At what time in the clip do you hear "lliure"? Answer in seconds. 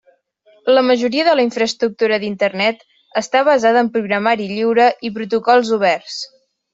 4.57-4.89